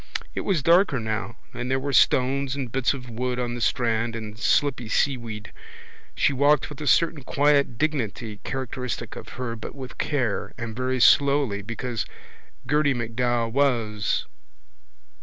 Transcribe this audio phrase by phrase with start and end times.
[0.33, 4.15] It was darker now and there were stones and bits of wood on the strand
[4.15, 5.51] and slippy seaweed.
[6.15, 10.99] She walked with a certain quiet dignity characteristic of her but with care and very
[10.99, 12.07] slowly because—because
[12.67, 14.25] Gerty MacDowell was...